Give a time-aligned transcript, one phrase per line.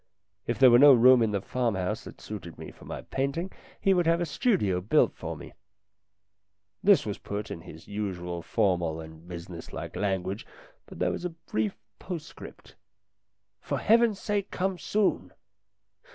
[0.47, 3.93] If there were no room in the farmhouse that suited me for my painting he
[3.93, 5.53] would have a studio built for me.
[6.81, 10.43] This was put in his usual formal and business like language,
[10.87, 12.75] but there was a brief postscript
[13.59, 15.33] "For Heaven's sake come soon